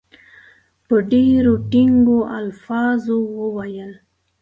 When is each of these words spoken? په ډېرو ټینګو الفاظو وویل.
په 0.87 0.95
ډېرو 1.11 1.53
ټینګو 1.71 2.19
الفاظو 2.41 3.17
وویل. 3.39 3.91